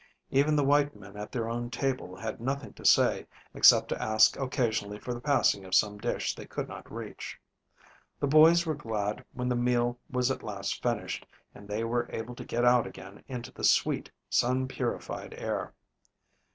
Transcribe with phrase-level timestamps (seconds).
[0.31, 4.35] Even the white men at their own table had nothing to say, except to ask
[4.35, 7.39] occasionally for the passing of some dish they could not reach.
[8.19, 12.33] The boys were glad when the meal was at last finished and they were able
[12.33, 15.71] to get out again into the sweet, sun purified air.